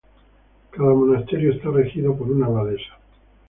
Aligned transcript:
Cada 0.71 0.95
monasterio 0.95 1.53
está 1.53 1.69
regido 1.69 2.17
por 2.17 2.31
una 2.31 2.47
abadesa. 2.47 2.97